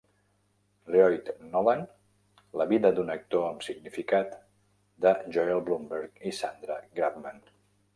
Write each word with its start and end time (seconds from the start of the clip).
"Lloyd 0.95 1.29
Nolan: 1.55 1.83
La 2.61 2.67
vida 2.73 2.93
d'un 2.97 3.13
actor 3.19 3.47
amb 3.53 3.69
significat," 3.69 4.35
de 5.07 5.17
Joel 5.37 5.67
Blumberg 5.71 6.31
i 6.33 6.39
Sandra 6.45 6.85
Grabman. 7.01 7.45